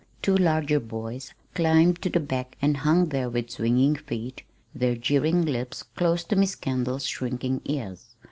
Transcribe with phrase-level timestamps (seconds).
[0.23, 4.41] Two larger boys climbed to the back and hung there with swinging feet,
[4.73, 8.15] their jeering lips close to Miss Kendall's shrinking ears.